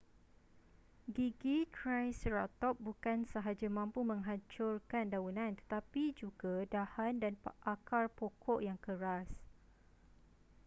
[1.13, 7.33] gigi triceratop bukan sahaja mampu menghancurkan daunan tetapi juga dahan dan
[7.75, 9.29] akar pokok yang keras